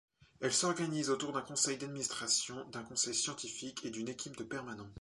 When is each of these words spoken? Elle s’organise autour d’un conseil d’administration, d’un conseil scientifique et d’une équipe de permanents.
Elle 0.39 0.51
s’organise 0.51 1.11
autour 1.11 1.31
d’un 1.31 1.43
conseil 1.43 1.77
d’administration, 1.77 2.65
d’un 2.71 2.81
conseil 2.81 3.13
scientifique 3.13 3.85
et 3.85 3.91
d’une 3.91 4.09
équipe 4.09 4.35
de 4.35 4.43
permanents. 4.43 4.89